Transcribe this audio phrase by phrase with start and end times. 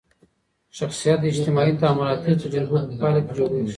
[0.77, 3.69] شخصیت د اجتماعي تعاملاتي تجربو په پایله کي جوړېږي.